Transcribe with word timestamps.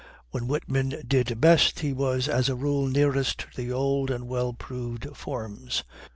When 0.31 0.47
Whitman 0.47 1.03
did 1.07 1.39
best, 1.39 1.81
he 1.81 1.93
was, 1.93 2.27
as 2.27 2.49
a 2.49 2.55
rule, 2.55 2.87
nearest 2.87 3.37
to 3.37 3.47
the 3.55 3.71
old 3.71 4.09
and 4.09 4.27
well 4.27 4.51
proved 4.51 5.07
forms. 5.15 5.83